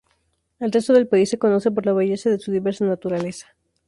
El 0.59 0.71
resto 0.71 0.93
del 0.93 1.07
país 1.07 1.29
se 1.29 1.37
conoce 1.37 1.69
por 1.69 1.85
la 1.85 1.93
belleza 1.93 2.31
de 2.31 2.39
su 2.39 2.51
diversa 2.51 2.83
naturaleza. 2.85 3.55